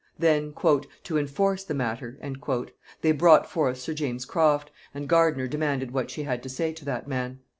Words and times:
Then, 0.17 0.55
"to 1.03 1.15
enforce 1.19 1.63
the 1.63 1.75
matter," 1.75 2.17
they 3.01 3.11
brought 3.11 3.47
forth 3.47 3.77
sir 3.77 3.93
James 3.93 4.25
Croft, 4.25 4.71
and 4.95 5.07
Gardiner 5.07 5.47
demanded 5.47 5.91
what 5.91 6.09
she 6.09 6.23
had 6.23 6.41
to 6.41 6.49
say 6.49 6.73
to 6.73 6.85
that 6.85 7.07
man? 7.07 7.41